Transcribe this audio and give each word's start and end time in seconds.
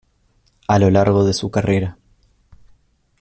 A 0.67 0.79
lo 0.79 0.89
largo 0.89 1.25
de 1.27 1.33
su 1.35 1.51
carrera. 1.51 1.99